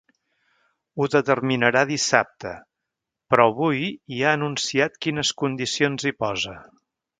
Ho 1.01 1.05
determinarà 1.15 1.83
dissabte, 1.91 2.55
però 3.35 3.47
avui 3.53 3.85
ja 4.17 4.33
ha 4.33 4.35
anunciat 4.41 4.99
quines 5.07 5.35
condicions 5.45 6.11
hi 6.13 6.19
posa. 6.27 6.59